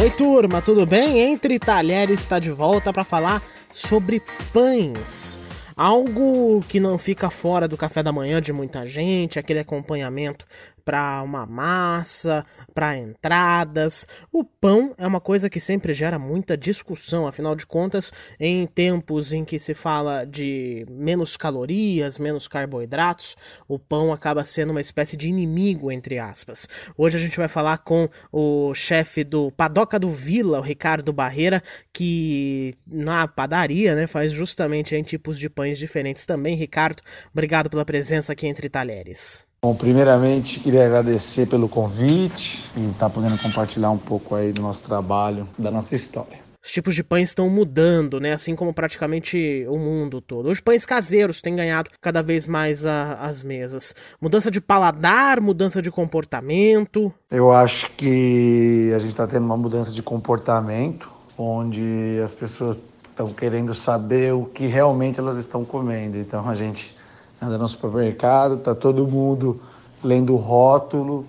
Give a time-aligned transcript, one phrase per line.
[0.00, 1.18] Oi, turma, tudo bem?
[1.18, 4.22] Entre Talheres está de volta para falar sobre
[4.52, 5.40] pães.
[5.76, 10.46] Algo que não fica fora do café da manhã de muita gente, aquele acompanhamento
[10.88, 14.08] para uma massa, para entradas.
[14.32, 18.10] O pão é uma coisa que sempre gera muita discussão, afinal de contas,
[18.40, 23.36] em tempos em que se fala de menos calorias, menos carboidratos,
[23.68, 26.66] o pão acaba sendo uma espécie de inimigo, entre aspas.
[26.96, 31.62] Hoje a gente vai falar com o chefe do Padoca do Vila, o Ricardo Barreira,
[31.92, 36.56] que na padaria né, faz justamente em tipos de pães diferentes também.
[36.56, 39.47] Ricardo, obrigado pela presença aqui entre talheres.
[39.60, 44.62] Bom, primeiramente queria agradecer pelo convite e estar tá podendo compartilhar um pouco aí do
[44.62, 46.38] nosso trabalho, da nossa história.
[46.64, 48.34] Os tipos de pães estão mudando, né?
[48.34, 50.48] Assim como praticamente o mundo todo.
[50.48, 53.94] Os pães caseiros têm ganhado cada vez mais a, as mesas.
[54.20, 57.12] Mudança de paladar, mudança de comportamento.
[57.28, 62.78] Eu acho que a gente está tendo uma mudança de comportamento, onde as pessoas
[63.10, 66.16] estão querendo saber o que realmente elas estão comendo.
[66.16, 66.96] Então a gente
[67.40, 69.60] anda no supermercado, tá todo mundo
[70.02, 71.26] lendo o rótulo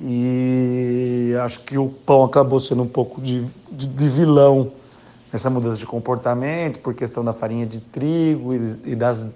[0.00, 4.70] e acho que o pão acabou sendo um pouco de, de, de vilão
[5.32, 9.28] nessa mudança de comportamento por questão da farinha de trigo e, e das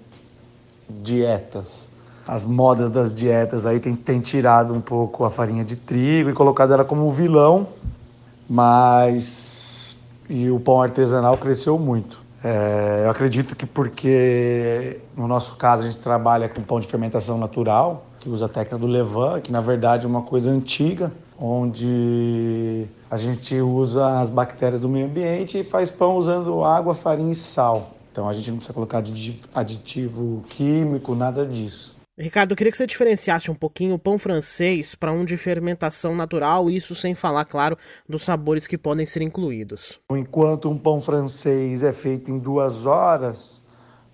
[0.89, 1.89] dietas.
[2.25, 6.33] As modas das dietas aí tem, tem tirado um pouco a farinha de trigo e
[6.33, 7.67] colocado ela como vilão,
[8.49, 9.97] mas
[10.29, 12.22] e o pão artesanal cresceu muito.
[12.43, 17.37] É, eu acredito que porque, no nosso caso, a gente trabalha com pão de fermentação
[17.37, 22.85] natural, que usa a técnica do levain, que na verdade é uma coisa antiga, onde
[23.09, 27.35] a gente usa as bactérias do meio ambiente e faz pão usando água, farinha e
[27.35, 27.91] sal.
[28.11, 29.01] Então a gente não precisa colocar
[29.55, 31.95] aditivo químico, nada disso.
[32.15, 36.15] Ricardo, eu queria que você diferenciasse um pouquinho o pão francês para um de fermentação
[36.15, 37.75] natural, isso sem falar, claro,
[38.07, 39.99] dos sabores que podem ser incluídos.
[40.11, 43.63] Enquanto um pão francês é feito em duas horas,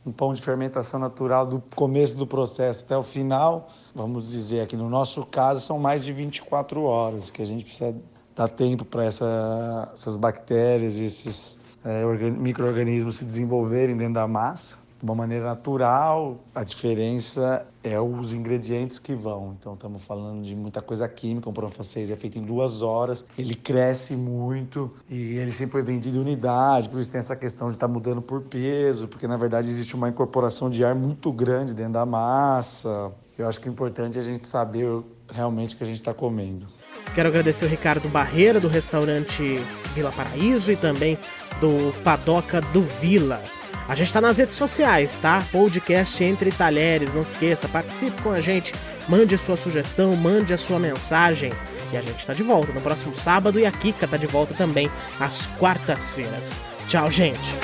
[0.06, 4.78] um pão de fermentação natural do começo do processo até o final, vamos dizer aqui
[4.78, 7.94] no nosso caso, são mais de 24 horas que a gente precisa
[8.34, 15.06] dar tempo para essa, essas bactérias, esses é, micro-organismos se desenvolverem dentro da massa de
[15.06, 16.38] uma maneira natural.
[16.54, 19.56] A diferença é os ingredientes que vão.
[19.60, 21.50] Então, estamos falando de muita coisa química.
[21.50, 25.82] Um pão francês é feito em duas horas, ele cresce muito e ele sempre foi
[25.82, 26.90] vendido em unidade.
[26.90, 29.96] Por isso tem essa questão de estar tá mudando por peso, porque na verdade existe
[29.96, 33.12] uma incorporação de ar muito grande dentro da massa.
[33.38, 36.68] Eu acho que é importante a gente saber realmente o que a gente está comendo.
[37.16, 39.56] Quero agradecer o Ricardo Barreira, do restaurante
[39.94, 41.18] Vila Paraíso, e também
[41.62, 43.42] do Padoca do Vila.
[43.90, 45.44] A gente tá nas redes sociais, tá?
[45.52, 48.72] Podcast Entre Talheres, não esqueça, participe com a gente,
[49.08, 51.52] mande a sua sugestão, mande a sua mensagem.
[51.92, 54.54] E a gente tá de volta no próximo sábado e a Kika tá de volta
[54.54, 56.62] também às quartas-feiras.
[56.88, 57.58] Tchau, gente!